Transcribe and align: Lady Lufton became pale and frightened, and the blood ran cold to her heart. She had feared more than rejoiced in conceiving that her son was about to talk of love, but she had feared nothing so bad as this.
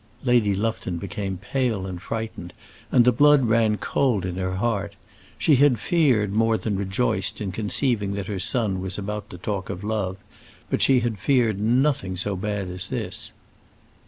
Lady 0.23 0.55
Lufton 0.55 0.97
became 0.97 1.37
pale 1.37 1.85
and 1.85 2.01
frightened, 2.01 2.53
and 2.91 3.05
the 3.05 3.11
blood 3.11 3.45
ran 3.45 3.77
cold 3.77 4.23
to 4.23 4.33
her 4.33 4.55
heart. 4.55 4.95
She 5.37 5.57
had 5.57 5.77
feared 5.77 6.33
more 6.33 6.57
than 6.57 6.75
rejoiced 6.75 7.39
in 7.39 7.51
conceiving 7.51 8.13
that 8.13 8.25
her 8.25 8.39
son 8.39 8.81
was 8.81 8.97
about 8.97 9.29
to 9.29 9.37
talk 9.37 9.69
of 9.69 9.83
love, 9.83 10.17
but 10.71 10.81
she 10.81 11.01
had 11.01 11.19
feared 11.19 11.59
nothing 11.59 12.17
so 12.17 12.35
bad 12.35 12.67
as 12.67 12.87
this. 12.87 13.31